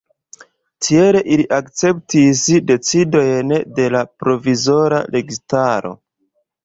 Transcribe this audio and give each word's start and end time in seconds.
Tiel 0.85 1.17
ili 1.35 1.43
akceptis 1.57 2.41
decidojn 2.71 3.53
de 3.81 3.87
la 3.97 4.03
provizora 4.25 5.03
registaro. 5.17 5.93